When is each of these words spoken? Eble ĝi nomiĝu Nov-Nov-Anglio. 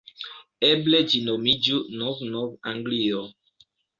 Eble 0.67 1.01
ĝi 1.11 1.19
nomiĝu 1.25 1.83
Nov-Nov-Anglio. 2.01 3.23